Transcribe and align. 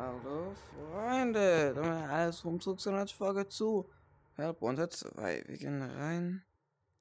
Hallo 0.00 0.54
Freunde, 0.54 1.74
alles 2.08 2.38
vom 2.38 2.60
Zugsinat 2.60 3.10
Folge 3.10 3.48
zu. 3.48 3.90
Help 4.36 4.62
unter 4.62 4.88
2. 4.88 5.42
Wir 5.48 5.58
gehen 5.58 5.82
rein. 5.82 6.44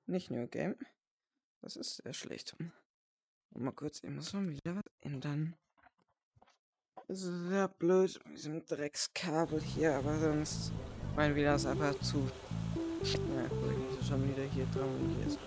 Nicht 0.07 0.31
New 0.31 0.47
Game. 0.47 0.75
Das 1.61 1.75
ist 1.75 1.97
sehr 1.97 2.13
schlecht. 2.13 2.55
Und 2.57 3.63
mal 3.63 3.71
kurz, 3.71 4.03
ich 4.03 4.09
muss 4.09 4.33
mal 4.33 4.49
wieder 4.49 4.77
was 4.77 4.91
ändern. 5.01 5.55
Das 7.07 7.21
ist 7.21 7.49
sehr 7.49 7.67
blöd 7.67 8.19
mit 8.25 8.39
diesem 8.39 8.65
Dreckskabel 8.65 9.61
hier, 9.61 9.95
aber 9.95 10.17
sonst 10.17 10.71
mein 11.15 11.35
wieder 11.35 11.53
ist 11.53 11.67
einfach 11.67 11.93
zu. 11.99 12.27
Ja, 13.03 13.47
gut, 13.47 13.71
ich 13.71 13.97
muss 13.97 14.07
schon 14.07 14.27
wieder 14.29 14.43
hier 14.43 14.65
dran 14.67 14.89
und 14.89 15.15
hier 15.15 15.27
ist 15.27 15.39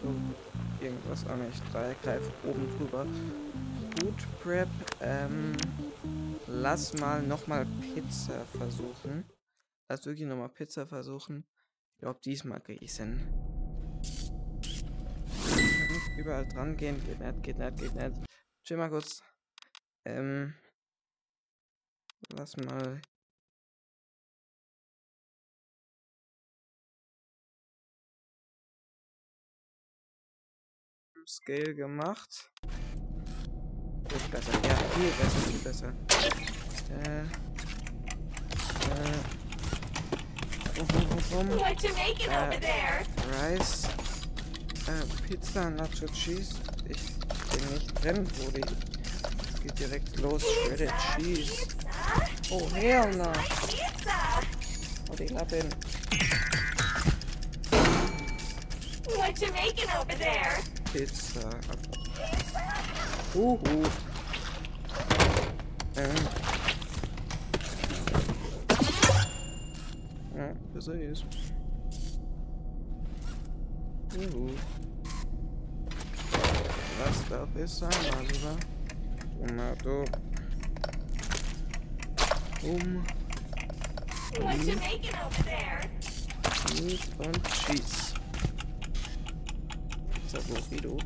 irgendwas 0.80 1.26
auch 1.26 1.36
nicht. 1.36 1.62
Da 1.72 1.92
greift 2.02 2.30
oben 2.44 2.68
drüber. 2.78 3.06
Food 3.98 4.40
Prep, 4.42 4.68
ähm 5.00 5.52
lass 6.46 6.94
mal 6.94 7.22
nochmal 7.22 7.66
Pizza 7.80 8.44
versuchen. 8.56 9.24
Lass 9.88 10.06
wirklich 10.06 10.28
nochmal 10.28 10.48
Pizza 10.48 10.86
versuchen. 10.86 11.44
Ich 11.94 12.02
glaube, 12.02 12.20
diesmal 12.24 12.60
kriege 12.60 12.84
ich 12.84 12.92
hin. 12.92 13.20
Überall 16.16 16.46
dran 16.46 16.76
gehen. 16.76 17.02
Geht 17.04 17.20
nicht, 17.20 17.42
geht 17.42 17.58
nicht, 17.58 17.76
geht 17.76 17.94
nicht. 17.94 18.26
Chill 18.64 18.76
mal 18.76 18.90
kurz. 18.90 19.22
Ähm. 20.04 20.54
Lass 22.36 22.56
mal. 22.56 23.00
Scale 31.26 31.74
gemacht. 31.74 32.50
Wird 34.08 34.30
besser. 34.30 34.52
Ja, 34.64 34.76
viel 34.76 35.10
besser, 35.10 35.40
viel 35.48 35.58
besser. 35.58 35.92
Äh. 37.04 37.20
Äh. 37.20 37.24
Making 41.94 42.30
Uh, 42.30 42.46
over 42.46 42.58
there? 42.60 43.04
Rice. 43.32 43.84
Äh, 44.86 45.04
Pizza, 45.28 45.70
Nacho 45.70 46.06
Cheese. 46.06 46.54
Ich 46.88 46.98
bin 47.50 47.74
nicht 47.74 48.04
drin, 48.04 48.24
Brudi. 48.24 48.62
Es 49.54 49.60
geht 49.62 49.78
direkt 49.78 50.18
los. 50.20 50.42
Shredded 50.42 50.92
Cheese. 51.16 51.66
Oh, 52.50 52.68
hell 52.74 53.10
no. 53.14 53.32
Oh, 55.10 55.14
die 55.16 55.26
Lappen. 55.26 55.68
What 59.16 59.40
you 59.40 59.52
making 59.52 59.90
over 59.90 60.14
there? 60.18 60.58
Pizza. 60.92 61.40
Pizza? 61.40 62.60
Uhu. 63.34 63.58
Ähm. 65.96 66.14
Ja, 70.36 70.52
besser 70.74 70.94
ist. 70.94 71.26
Uhu. 74.16 74.50
Was 76.98 77.28
darf 77.28 77.48
es 77.56 77.78
sein, 77.78 77.90
mein 78.12 78.26
Lieber? 78.26 78.56
Tomato. 79.46 80.04
Um, 82.62 83.04
What 84.38 84.58
you 84.66 84.76
making 84.76 85.14
over 85.24 85.42
there? 85.44 85.80
Meat 86.74 87.00
und 87.18 87.42
Cheese. 87.52 88.19
Pizza 90.50 90.60
Burrito. 90.68 90.98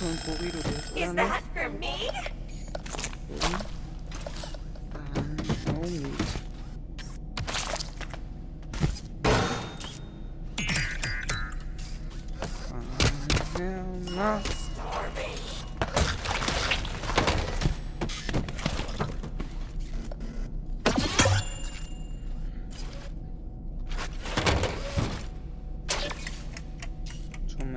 ein 0.05 0.19
Burrito. 0.25 0.57
Der 0.59 0.71
ist 0.71 0.91
Is 0.95 1.09
oder 1.09 1.13
nicht? 1.13 1.29
that 1.29 1.43
for 1.53 1.69
me? 1.69 1.95
Um, 5.15 5.37
no 5.65 5.81
meat. 5.87 6.27
Uh, 14.17 14.66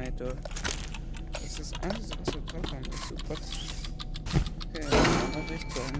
Tomato. 0.01 0.35
Das 1.33 1.59
ist 1.59 1.75
alles, 1.83 2.11
was 2.11 2.35
wir 2.35 2.41
brauchen. 2.41 2.83
Das 2.83 3.11
ist 3.11 3.29
Gott. 3.29 3.39
Okay, 4.69 4.85
andere 4.85 5.51
Richtung. 5.51 5.93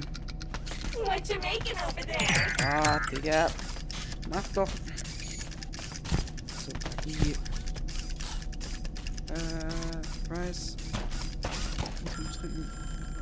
What 1.05 1.29
you 1.29 1.39
making 1.41 1.77
over 1.87 2.03
there? 2.07 2.67
Ah, 2.67 2.99
Digga. 3.11 3.49
Mach 4.31 4.47
doch. 4.55 4.69
So, 6.65 6.73
die. 7.05 7.33
Äh, 9.33 9.39
Fries. 10.29 10.77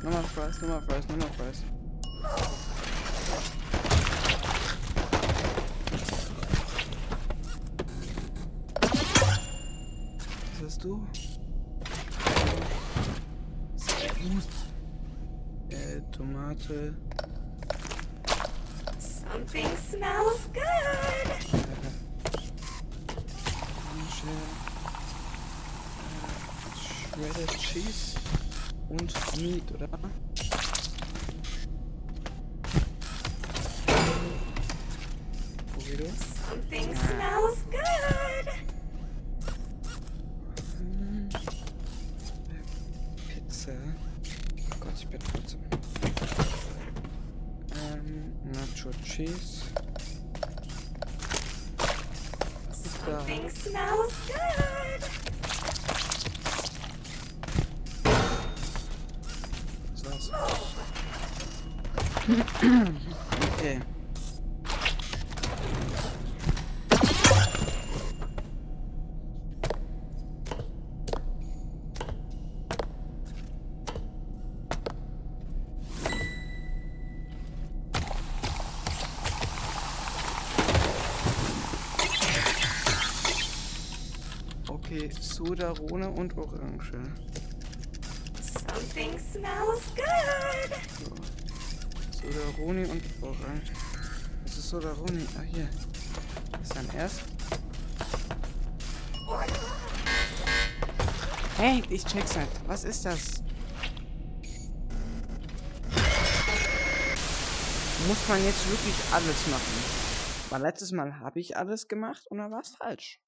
Nochmal 0.01 0.23
Fries, 0.23 0.61
nochmal 0.61 0.81
Fries, 0.81 1.07
nochmal 1.09 1.29
Fries. 1.37 1.63
Tomate. 16.59 16.93
Something 18.99 19.77
smells 19.77 20.47
good. 20.53 21.29
Shredded 27.13 27.59
Cheese 27.59 28.15
und 28.89 29.13
Meat, 29.41 29.71
oder? 29.73 29.87
Burrito. 35.77 36.07
Something 36.49 36.95
smells 36.95 37.57
good. 37.71 37.88
Cheese. 49.19 49.65
Ist 52.71 52.99
da. 53.05 53.19
Something 53.19 53.49
smells 53.49 54.13
good. 54.27 55.01
Was 60.05 60.31
okay. 84.89 85.05
Okay, 85.05 85.09
Sodarone 85.19 86.09
und 86.09 86.35
Orange. 86.37 86.93
Something 88.41 89.19
smells 89.19 89.83
good. 89.95 90.71
So. 90.97 92.27
Sodaroni 92.27 92.85
und 92.85 93.03
Orange. 93.21 93.71
Was 94.43 94.57
ist 94.57 94.69
Sodaroni? 94.69 95.25
Ah, 95.37 95.41
hier. 95.41 95.69
Das 96.51 96.61
ist 96.61 96.75
dann 96.75 96.89
erst. 96.95 97.21
Hey, 101.57 101.83
ich 101.89 102.03
check's 102.05 102.35
halt. 102.35 102.49
Was 102.65 102.83
ist 102.83 103.05
das? 103.05 103.43
Muss 108.07 108.27
man 108.27 108.43
jetzt 108.43 108.69
wirklich 108.71 108.95
alles 109.11 109.47
machen? 109.47 109.83
Weil 110.49 110.61
letztes 110.63 110.91
Mal 110.91 111.19
habe 111.19 111.39
ich 111.39 111.57
alles 111.57 111.87
gemacht 111.87 112.25
und 112.27 112.39
dann 112.39 112.49
war 112.49 112.61
es 112.61 112.69
falsch. 112.69 113.19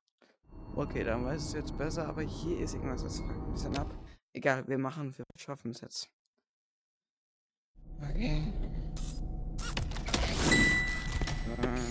Okay, 0.73 1.03
dann 1.03 1.25
weiß 1.25 1.43
es 1.43 1.53
jetzt 1.53 1.77
besser, 1.77 2.07
aber 2.07 2.21
hier 2.21 2.59
ist 2.59 2.73
irgendwas, 2.73 3.03
das 3.03 3.19
fuckt 3.19 3.31
ein 3.31 3.51
bisschen 3.51 3.77
ab. 3.77 3.93
Egal, 4.33 4.65
wir 4.67 4.77
machen, 4.77 5.15
wir 5.17 5.25
schaffen 5.35 5.71
es 5.71 5.81
jetzt. 5.81 6.09
Okay. 8.01 8.53
Äh. 11.47 11.61
Äh. 11.61 11.81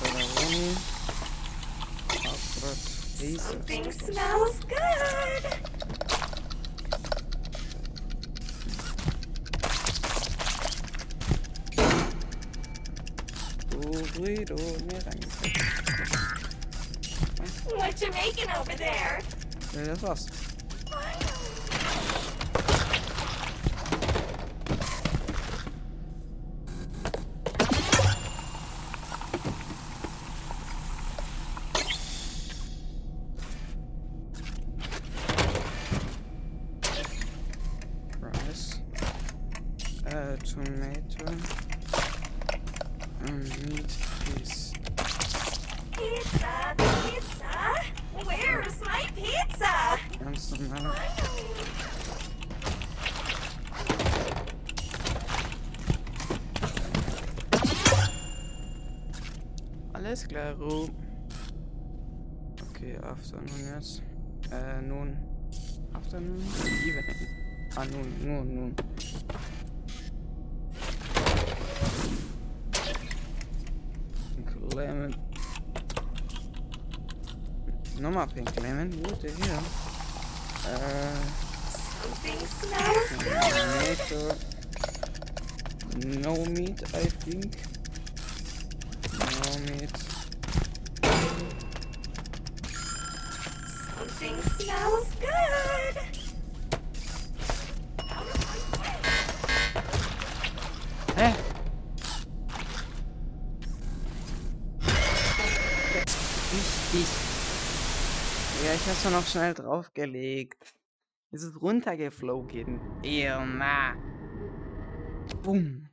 Solaroni. 0.00 0.76
Hauptrat. 2.10 2.94
Something 3.38 3.92
smells 3.92 4.60
good. 4.68 5.73
Burrito. 14.24 14.54
Nee, 14.54 15.02
danke. 15.04 15.26
What 17.76 18.00
you 18.00 18.10
making 18.10 18.50
over 18.58 18.76
there? 18.76 19.20
Nee, 19.74 19.84
das 19.84 20.00
pizza? 50.34 50.56
Ganz 50.56 50.60
normal. 50.60 50.94
Alles 59.92 60.28
klar, 60.28 60.54
Ru. 60.54 60.88
Okay, 62.70 62.98
Afternoon 62.98 63.74
jetzt. 63.74 64.02
Äh, 64.50 64.82
nun. 64.82 65.16
Afternoon? 65.92 66.42
Evening. 66.86 67.04
Ah, 67.76 67.84
nun, 67.84 68.26
nun, 68.26 68.54
nun. 68.54 68.74
Lemon. 74.74 75.14
Nochmal 78.00 78.26
Pink 78.26 78.60
Lemon. 78.60 78.90
What 79.02 79.22
the 79.22 79.30
hell? 79.30 79.93
Something 80.64 82.40
smells 82.46 83.10
good. 84.08 84.38
No 86.22 86.34
meat, 86.46 86.82
I 86.94 87.04
think. 87.04 87.52
No 89.12 89.58
meat. 89.68 89.92
Something 93.98 94.36
smells 94.58 95.08
good. 95.20 95.96
Eh? 101.16 101.34
Richtig. 106.52 107.06
Ja, 107.24 107.33
ich 108.74 108.86
hab's 108.88 109.04
doch 109.04 109.10
noch 109.12 109.26
schnell 109.26 109.54
draufgelegt. 109.54 110.74
Es 111.30 111.42
ist 111.42 111.60
runtergeflogen. 111.60 112.80
Irma. 113.02 113.94
Boom. 115.42 115.88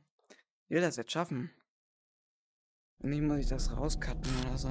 Ich 0.68 0.70
will 0.70 0.80
das 0.80 0.96
jetzt 0.96 1.12
schaffen. 1.12 1.50
Nicht 2.98 3.22
muss 3.22 3.38
ich 3.38 3.48
das 3.48 3.76
rauscutten 3.76 4.30
oder 4.46 4.58
so. 4.58 4.70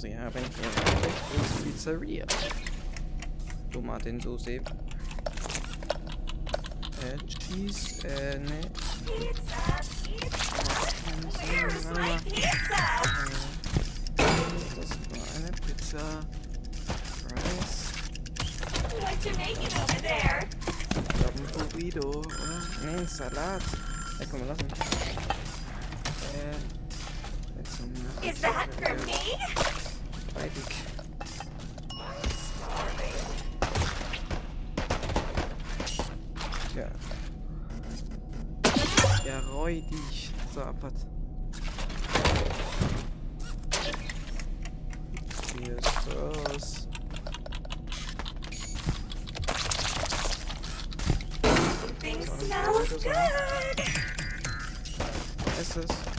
Sie 0.00 0.18
haben? 0.18 0.32
Ins 0.34 1.62
Pizzeria. 1.62 2.24
Tomatensoße. 3.70 4.52
Äh, 4.52 4.62
Cheese, 7.26 8.08
äh, 8.08 8.38
ne. 8.38 8.60
Pizza, 9.04 9.80
pizza. 10.16 10.64
Das 14.16 14.90
war 15.10 15.26
eine 15.36 15.52
Pizza. 15.66 16.04
Rice. 17.34 17.92
What 19.00 19.18
you 19.22 19.32
making 19.36 19.72
over 19.82 20.00
there? 20.00 20.48
Ich 20.96 21.14
glaube 21.18 21.38
ein 21.38 21.46
Burrito, 21.52 22.08
oder? 22.20 22.62
Nee, 22.86 23.04
Salat. 23.04 23.62
Ja, 24.18 24.24
komm, 24.30 24.40
lass 24.48 24.58
mich. 24.62 24.72
Äh. 26.32 26.56
Is 28.26 28.40
that 28.40 28.68
for 28.74 28.94
me? 29.06 29.69
Beidig. 30.40 30.64
Ja. 36.74 36.88
Ja, 39.26 39.40
räudig. 39.50 40.32
So, 40.54 40.62
abwart. 40.62 40.94
Hier 45.58 45.76
ist 45.76 45.90
das. 46.08 46.88
Es 55.60 55.76
Rices. 55.76 56.09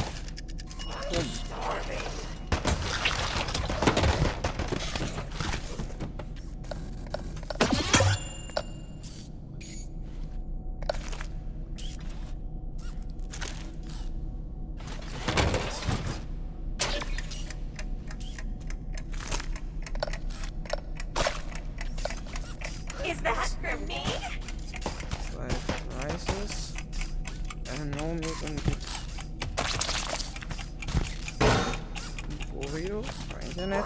Oreo. 32.73 33.01
Internet. 33.41 33.85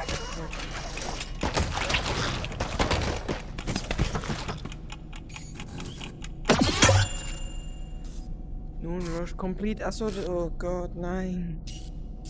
Nun 8.82 9.02
Rush 9.18 9.36
Complete. 9.36 9.84
Achso, 9.84 10.10
oh 10.28 10.52
Gott, 10.60 10.96
nein. 10.96 11.62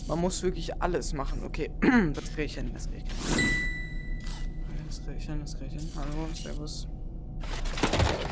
Man 0.08 0.20
muss 0.20 0.42
wirklich 0.42 0.80
alles 0.80 1.12
machen. 1.12 1.42
Okay, 1.44 1.70
das 2.14 2.24
kriege 2.32 2.44
ich 2.44 2.54
hin, 2.54 2.70
das 2.72 2.88
kriege 2.88 3.04
ich 3.06 3.34
hin. 3.34 3.44
Das 4.86 5.02
kriege 5.02 5.18
ich 5.18 5.26
hin, 5.26 5.40
das 5.40 5.58
kriege 5.58 5.76
ich 5.76 5.82
hin. 5.82 5.90
Hallo, 5.96 6.28
servus. 6.32 6.88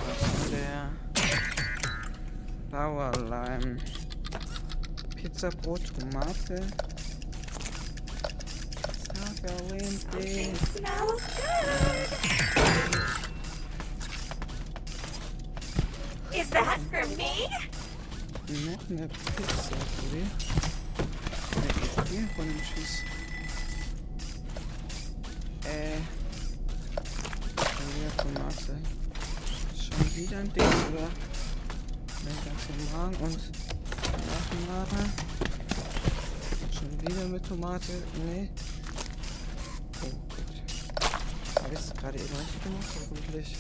Was 0.07 0.45
ist 0.45 0.53
der? 0.53 0.91
Sauerleim. 2.71 3.77
Pizzabrot, 5.17 5.83
Tomate. 5.99 6.63
Sacherlente. 9.45 10.19
It 10.21 10.57
smells 10.57 11.23
good. 11.37 12.09
Is 16.35 16.49
that 16.51 16.81
for 16.91 17.07
me? 17.17 17.49
Noch 18.49 18.83
eine 18.89 19.09
Pizza, 19.09 19.77
Brudi. 19.99 20.25
Wer 21.53 21.73
geht 21.75 22.09
hier 22.09 22.29
von 22.35 22.47
dem 22.47 22.63
Schieß? 22.65 22.93
Äh. 25.65 26.01
Wieder 27.85 28.13
Tomate. 28.17 28.75
Schon 29.77 30.17
wieder 30.17 30.39
ein 30.39 30.53
Ding, 30.55 30.65
oder? 30.65 31.09
Ne, 32.25 32.33
ganz 32.47 32.63
normal 32.93 33.13
und 33.21 33.41
Nachmache. 34.27 35.03
Schon 36.73 36.93
wieder 37.03 37.25
mit 37.29 37.47
Tomate. 37.47 37.93
Nee. 38.25 38.49
Habe 41.65 41.75
ich 41.75 41.81
es 41.81 41.95
gerade 41.95 42.19
eben 42.19 42.37
richtig 42.37 42.63
gemacht? 42.63 42.85
Hoffentlich. 42.95 43.57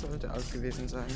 Sollte 0.00 0.30
alt 0.30 0.52
gewesen 0.52 0.88
sein. 0.88 1.06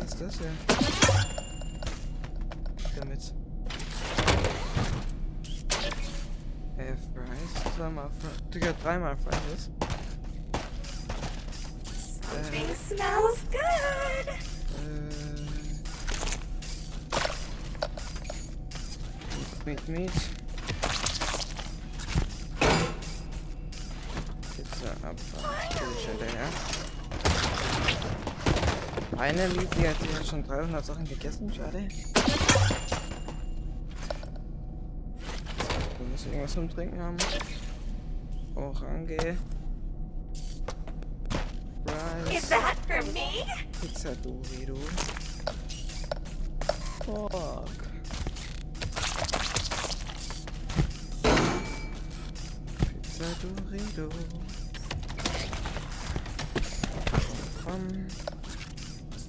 Was 0.00 0.12
ist 0.12 0.20
das 0.20 0.38
hier? 0.38 0.52
Damit. 2.96 3.34
Äh, 6.78 6.94
Fries? 6.96 7.74
Zweimal 7.76 8.10
Fries. 8.18 8.50
Digga, 8.54 8.72
dreimal 8.82 9.16
Fries. 9.18 9.68
Something 12.22 12.74
smells 12.88 13.40
good. 13.50 14.28
Äh. 14.88 15.21
Meat, 19.64 19.88
Meat. 19.88 20.10
Pizza 24.56 24.90
ab. 25.06 25.16
Bin 25.78 25.88
ich 25.96 26.06
hinterher. 26.08 26.48
Eine 29.18 29.46
lieb, 29.48 29.70
die 29.76 29.86
hat 29.86 29.96
ja 30.00 30.24
schon 30.24 30.42
300 30.42 30.84
Sachen 30.84 31.04
gegessen, 31.04 31.52
schade. 31.54 31.78
Wir 35.98 36.06
müssen 36.10 36.32
irgendwas 36.32 36.52
zum 36.52 36.68
Trinken 36.68 37.00
haben. 37.00 37.16
Orange. 38.56 39.36
Is 42.26 42.32
Rice. 42.32 42.48
that 42.48 42.76
for 42.88 43.02
me? 43.12 43.46
Pizza 43.80 44.16
Dorito. 44.16 44.76
Fuck. 47.04 47.91
Dorito. 53.22 54.08
Komm. 57.64 57.86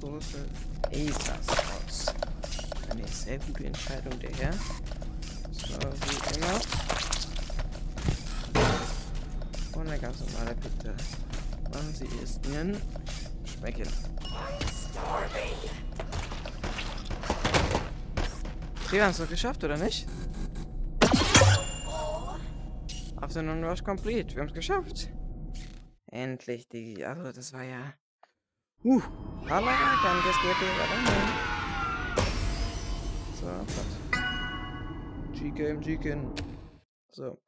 Soße. 0.01 0.45
Acer-Sauce. 0.91 2.13
Eine 2.89 3.07
sehr 3.07 3.37
gute 3.37 3.65
Entscheidung, 3.65 4.19
der 4.19 4.31
Herr. 4.31 4.53
So, 5.51 5.77
wie 5.77 6.37
immer. 6.37 6.59
Und 9.75 9.87
eine 9.87 9.99
ganz 9.99 10.19
normale 10.21 10.55
Pizza. 10.55 10.93
Wann 11.71 11.93
sie 11.93 12.07
ist 12.23 12.43
mir 12.47 12.75
schmecken. 13.45 13.87
Haben 18.91 19.11
es 19.11 19.17
doch 19.17 19.29
geschafft, 19.29 19.63
oder 19.63 19.77
nicht? 19.77 20.07
Afternoon 23.33 23.63
Rush 23.63 23.83
complete. 23.83 24.35
Wir 24.35 24.41
haben 24.41 24.49
es 24.49 24.53
geschafft. 24.53 25.09
Endlich, 26.05 26.69
die. 26.69 27.03
Also, 27.03 27.31
das 27.31 27.51
war 27.51 27.63
ja. 27.63 27.95
Uh. 28.83 29.01
Aber 29.49 29.73
dann 30.03 30.17
das 30.23 30.35
bitte 30.39 30.69
weiter. 30.77 30.99
So, 33.33 33.47
was? 33.47 35.39
G-Game, 35.39 35.81
G-Game. 35.81 36.31
So. 37.09 37.41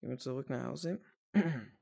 Gehen 0.00 0.08
wir 0.08 0.16
zurück 0.16 0.48
nach 0.48 0.68
Hause. 0.68 1.02